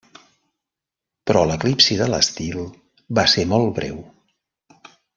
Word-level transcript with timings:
Però 1.31 1.43
l'eclipsi 1.51 1.99
de 2.01 2.07
l'estil 2.15 2.59
va 3.21 3.29
ser 3.37 3.47
molt 3.55 3.71
breu. 3.81 4.01